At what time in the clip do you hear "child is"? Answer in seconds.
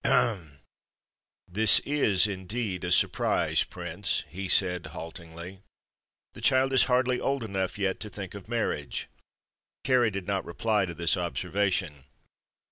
6.41-6.85